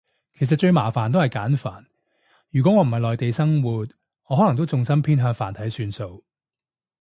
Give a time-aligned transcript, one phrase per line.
[0.33, 1.85] 其實最麻煩都係簡繁，
[2.49, 3.87] 如果我唔係内地生活，
[4.25, 6.23] 我可能都重心偏向繁體算數